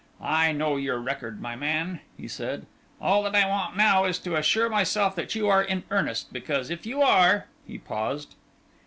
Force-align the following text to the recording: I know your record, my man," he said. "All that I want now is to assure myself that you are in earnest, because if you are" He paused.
I 0.33 0.51
know 0.51 0.77
your 0.77 0.97
record, 0.97 1.39
my 1.39 1.55
man," 1.55 1.99
he 2.17 2.27
said. 2.27 2.65
"All 2.99 3.21
that 3.21 3.35
I 3.35 3.47
want 3.47 3.77
now 3.77 4.05
is 4.05 4.17
to 4.21 4.35
assure 4.35 4.67
myself 4.67 5.15
that 5.15 5.35
you 5.35 5.47
are 5.47 5.61
in 5.61 5.83
earnest, 5.91 6.33
because 6.33 6.71
if 6.71 6.87
you 6.87 7.03
are" 7.03 7.45
He 7.67 7.77
paused. 7.77 8.33